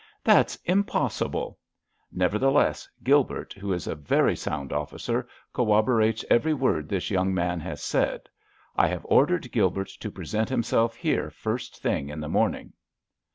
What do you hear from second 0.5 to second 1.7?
impossible!"